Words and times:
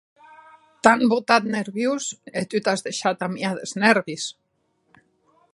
T’an 0.85 1.01
botat 1.11 1.43
nerviós 1.57 2.03
e 2.39 2.41
tu 2.49 2.57
t’as 2.65 2.81
deishat 2.85 3.19
amiar 3.27 3.53
des 3.57 3.71
nèrvis. 3.83 4.23